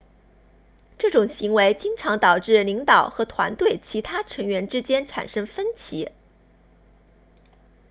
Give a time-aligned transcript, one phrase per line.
[0.97, 6.11] 这种行为经常导致领导和团队其他成员之间产生分歧